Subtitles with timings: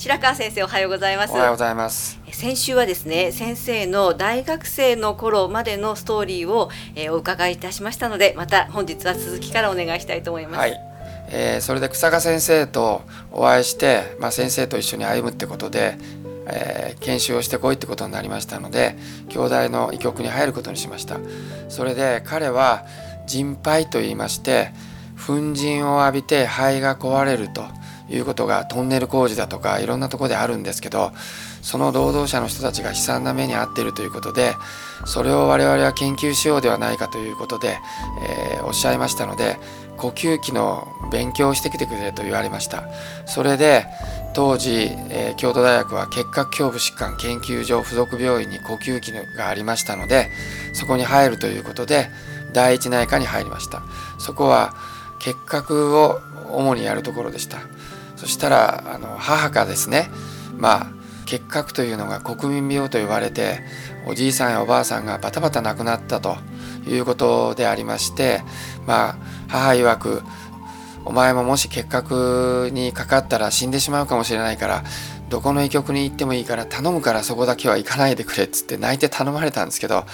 [0.00, 1.34] 白川先生おはようございます。
[1.34, 2.18] おはようございます。
[2.32, 10.80] 先週はですね先生の大学生の頃までのストーリーを、えー、お伺いいたしましたのでまた本日は続きからお願いしたいと思います、はい。
[11.28, 15.98] えー、それで草加先生とお会いして、まあ、先生と一緒に歩むってことで、
[16.46, 18.96] えー、研修をしてこいってことになりましたので
[19.28, 21.18] 兄弟の医局に入ることにしました。
[21.68, 22.86] それで彼は
[23.26, 24.72] 人肺と言いまして
[25.26, 27.66] 粉塵を浴びて肺が壊れると
[28.10, 31.12] いうことがトンネル工事だとかいろんなとこであるんですけど
[31.62, 34.54] その労働者の人たちが悲惨な目に遭っているということで
[35.04, 37.78] それを我々は研究しようではないかということで、
[38.26, 39.56] えー、おっしゃいましたので
[39.96, 42.84] 呼吸器の勉強をしてきてくれと言われました。
[43.26, 43.84] それで
[44.32, 50.30] 当時、えー、京都大学は結核胸部疾患研究所附属病院に呼吸器がありましたので
[50.72, 52.08] そこに入るということで
[52.54, 53.82] 第一内科に入りました。
[54.18, 54.74] そこは
[55.20, 56.18] 結核を
[56.50, 57.58] 主にやるところでした。
[58.20, 60.10] そしたらあの母がですね
[60.58, 60.86] まあ
[61.24, 63.60] 結核というのが国民病と言われて
[64.06, 66.36] おじいさんやおばあさんがバタバタ亡くなったと
[66.86, 68.42] いうことでありまして
[68.86, 69.16] まあ
[69.48, 70.22] 母曰く
[71.06, 74.84] お前ももし結核にかかったら死んでしまうかもしれないから
[75.30, 80.04] どこの医局に行ってもいいから頼むからそこだけは行かないでくれっつって泣いて頼まれたんですけど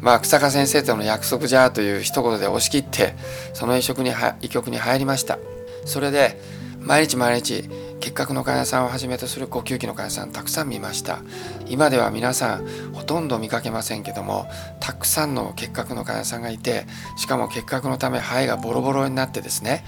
[0.00, 3.16] まあ草加先生との約束じゃという一言で押し切って
[3.54, 5.40] その医局に医局に入りました。
[5.86, 6.38] それで
[6.86, 11.18] 毎日毎日結核の患者さんをはじめとする呼吸器の患者さんたくさん見ました。
[11.66, 14.46] 今では皆さんほとんど見かけませんけども
[14.78, 19.84] たくさんの結核の患者さんがいてしかも結核のため肺がボロボロになってですね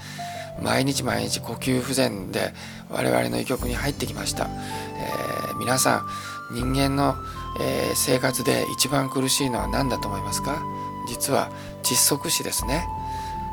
[0.61, 2.53] 毎日毎日呼吸不全で
[2.89, 6.03] 我々の医局に入ってきました、えー、皆さ
[6.51, 7.15] ん人間の、
[7.61, 10.61] えー、生活で一番苦しいのは何だと思いますか？
[11.07, 11.49] 実は
[11.81, 12.85] 窒息死ですね、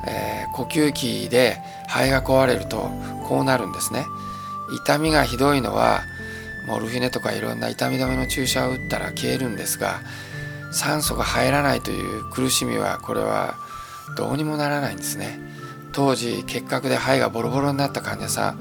[0.06, 1.58] えー、呼吸器で
[1.88, 2.90] 肺が壊れると
[3.26, 4.06] こうなるんですね。
[4.74, 6.02] 痛みがひどいのは
[6.66, 10.00] モルフィネとかいろんな痛み止めの注射を打ったら消えるんですが
[10.72, 13.54] 酸素が入らないという苦しみはこれは
[14.16, 15.38] どうにもならないんですね。
[15.92, 18.60] 当時結核で肺がボロボロになった患者さん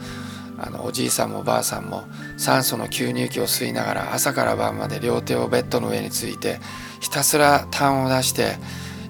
[0.58, 2.06] あのおじいさんもおばあさんも
[2.38, 6.60] 酸素の吸入器を吸いながら朝から晩まで両手をベッドの上について
[7.02, 8.56] ひたすら痰を出して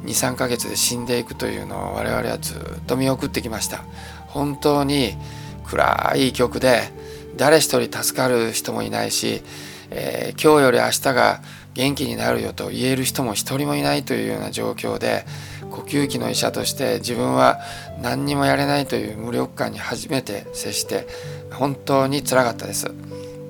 [0.06, 3.84] 23ヶ月で死んでいくというのを我々はずっと見送ってきました。
[4.28, 5.16] 本当に
[5.66, 6.92] 暗い曲で
[7.38, 9.42] 誰一人助かる人もいないし、
[9.90, 11.42] えー、今日より明日が
[11.74, 15.26] 元気になるよと言える人も一人もいないというような状況で
[15.70, 17.60] 呼吸器の医者として自分は
[18.02, 21.06] 何にもやれないという無力感に初めて接して
[21.52, 22.92] 本当につらかったです。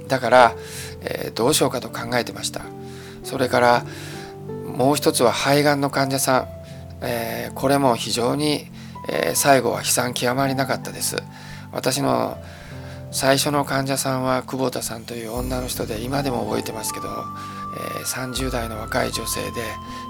[0.08, 0.56] だから、
[1.02, 2.62] えー、どうしようかと考えてました。
[3.24, 3.86] それから
[4.76, 6.48] もう一つは肺がんの患者さん、
[7.02, 8.68] えー、これも非常に、
[9.10, 11.18] えー、最後は悲惨極まりなかったです。
[11.72, 12.38] 私の
[13.12, 17.08] 最初の患者さんは久保田さんという女の人で今でも覚えてますけど
[17.76, 19.62] え30代の若い女性で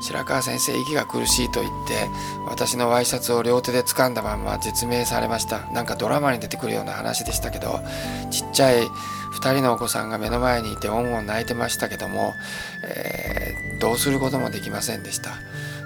[0.01, 2.07] 白川先生息が苦しいと言って
[2.47, 5.59] 私のワイシャツを両手で掴んだまま絶命されました。
[5.71, 7.79] なんかドラマに出てくるような話でしたけど
[8.31, 12.33] ちっちゃい2人のお子さんが目の前にいてオンオン泣いてましたけども、
[12.83, 13.44] えー、
[13.85, 15.29] どうすることもできませんでした。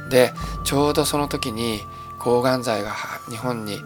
[0.10, 0.32] で
[0.64, 1.82] ちょうどその時に
[2.18, 2.96] 抗がん剤が
[3.30, 3.78] 日本に、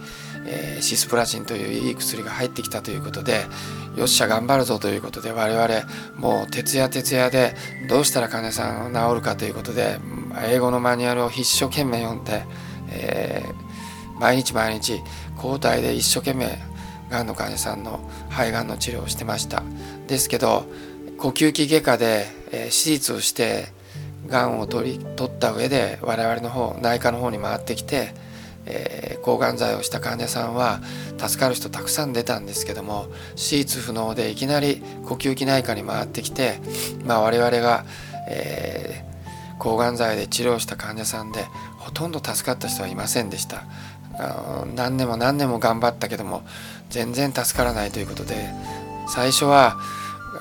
[0.46, 3.48] えー、シスプラチンといういい薬が入ってきたということで
[3.96, 5.68] よっしゃ頑張るぞということで我々
[6.16, 7.56] もう徹夜徹夜で
[7.90, 9.98] どうしたら患者さん治るかということで
[10.44, 12.46] 英語のマニュアルを一生懸命読んで、
[12.92, 15.02] えー、毎日毎日
[15.38, 16.60] 交代で一生懸命
[17.10, 19.64] がんの患者さんの肺がんの治療をしてました。
[20.06, 20.66] ですけど
[21.18, 23.82] 呼吸器外科で、えー、手術をして
[24.28, 28.14] がんを取り取った上で我々の方内科の方に回ってきて
[28.66, 30.82] えー、抗がん剤をした患者さんは
[31.18, 36.60] 助かる人たくさん出たんですけども手術不能でいきなり呼吸器内科に回ってきて、
[37.06, 37.86] まあ、我々が、
[38.30, 41.44] えー、抗がん剤で治療した患者さんで
[41.78, 43.66] ほとんど助かった人はいませんでした。
[44.16, 46.44] あの何年も何年も頑張ったけども
[46.92, 48.54] 全然助からないということで
[49.08, 49.80] 最初は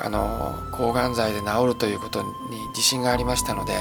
[0.00, 2.28] あの抗がん剤で治るということに
[2.68, 3.74] 自信がありましたので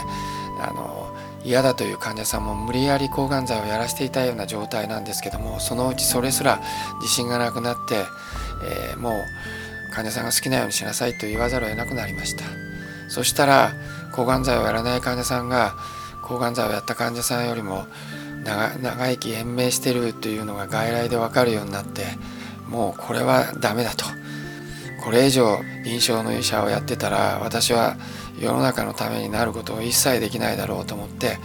[0.60, 6.62] あの嫌だという患者さんも無理やり抗がん剤をやらせていたような状態なんですけどもそのうちそれすら
[7.02, 8.06] 自信がなくなって、
[8.64, 12.44] えー、もう患者さんが好きなようにしなさいと言わざるを得なくなりました。
[13.10, 13.74] そしたら
[14.14, 15.76] 抗がん剤をやらない患者さんが
[16.22, 17.86] 抗がん剤をやった患者さんよりも
[18.46, 22.06] 長生き延命してるというのが外来で分かるようになって
[22.70, 24.06] もうこれはダメだと。
[25.02, 27.98] これ以上臨床の医者をやってたら私は
[28.40, 31.38] 世の中のためになることを一切できないだろうと思って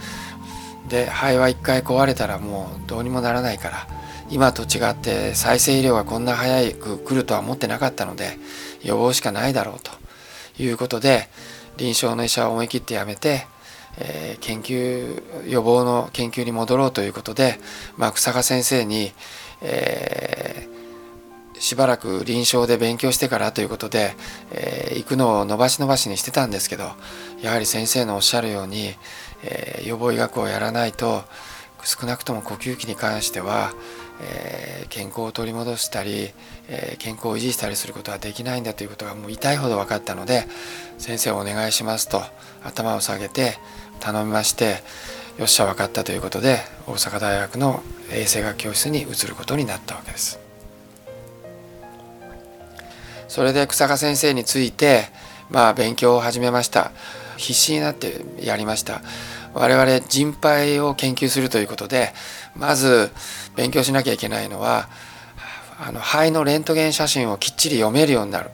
[0.87, 3.87] で肺は一回壊れたらもうどうにもならないから
[4.29, 8.37] 今と違って再生医療がこんな早く来るとは思ってなかったので
[8.83, 9.91] 予防しかないだろうと
[10.61, 11.29] いうことで
[11.77, 13.47] 臨床の医者を思い切って辞めて、
[13.99, 17.59] えー、研究予防の研究に戻ろうということで、
[17.97, 19.11] まあ、草賀先生に、
[19.61, 20.76] えー、
[21.59, 24.15] しばらく臨床で勉強してからということで、
[24.51, 26.91] えー、行くのを伸ばし伸ばしにしてたんですけど
[27.41, 28.95] やはり先生のおっしゃるように、
[29.43, 31.23] え予防医学をやらないと
[31.83, 33.71] 少なくとも呼吸器に関しては
[34.19, 36.31] えー、健康を取り戻したり、
[36.69, 40.47] え、健康を維持したりすることはできないんだということがもう痛いほど分かったので
[40.97, 42.21] 先生お願いしますと
[42.63, 43.57] 頭を下げて
[43.99, 44.77] 頼みまして
[45.37, 50.46] よっしゃ分かったということで大阪大学の衛生学教室に移ることになったわけです。
[53.37, 55.09] それで草加先生について
[55.51, 56.91] まあ勉強を始めました
[57.37, 59.03] 必死になってやりました
[59.53, 62.13] 我々人肺を研究するということで
[62.55, 63.11] まず
[63.55, 64.89] 勉強しなきゃいけないのは
[65.79, 68.49] あの肺のレントゲン写真をきっちり読めるようになる。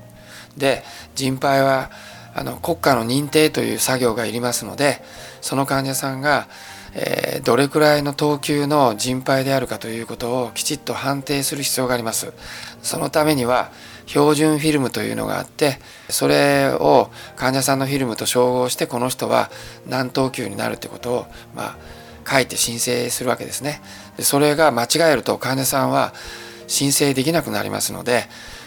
[0.58, 0.84] で
[1.16, 1.90] 人肺は
[2.36, 5.02] あの国家の認定という作業がいりますので
[5.40, 6.50] その患者さんが、
[6.94, 12.34] えー、どれくらいの等級の人肺であるかということをきちっと判定する必要があります。
[12.82, 13.72] そのためには
[14.06, 15.80] 標準フィルムというのがあって
[16.10, 19.50] それを患者さんのフィルムと照合してこの人は
[19.88, 21.78] 何等級になるということをまあ
[22.30, 23.82] 書いて申請するわけですね。
[24.18, 26.14] でそれが間違えると患者さんは
[26.68, 28.24] 申請できなくなりますので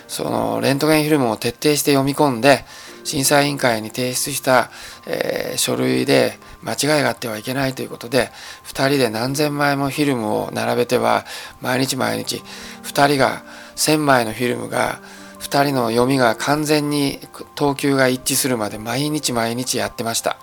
[0.08, 2.64] そのレントゲンフィルムを徹底して読み込んで
[3.04, 4.70] 審査委員会に提出した、
[5.06, 8.30] えー、書類で間違いがあってはいけないということで
[8.64, 11.24] 2人で何千枚もフィルムを並べては
[11.60, 12.42] 毎日毎日
[12.82, 13.44] 2人が
[13.76, 15.00] 1,000枚のフィルムが
[15.46, 17.20] 2人の読みが完全に
[17.54, 20.36] 等級が一致するまで毎日毎日やってました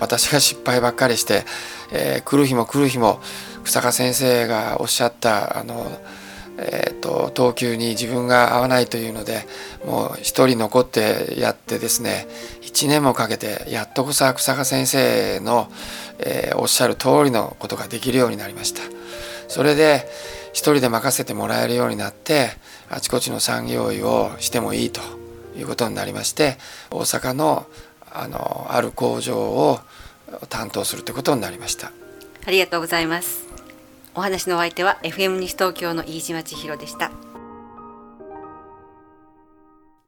[0.00, 1.44] 私が失敗ばっかりして、
[1.92, 3.20] えー、来る日も来る日も
[3.64, 5.86] 草加先生がおっしゃったあの、
[6.58, 9.46] えーと、等級に自分が合わないというので
[9.86, 12.26] もう一人残ってやってですね
[12.62, 15.68] 1年もかけてやっとこさ草加先生の、
[16.18, 18.82] えー、おっしゃる通りのことができるようになりました。
[19.48, 20.08] それで
[20.54, 22.50] 一人で任せてもらえるようになって
[22.88, 25.00] あちこちの産業医をしてもいいと
[25.58, 26.56] いうことになりまして
[26.90, 27.66] 大阪の
[28.16, 29.80] あのある工場を
[30.48, 31.90] 担当するということになりました。
[32.46, 33.44] ありがとうございます。
[34.14, 37.10] お話のお相手は FM 西東京の飯島千尋でした。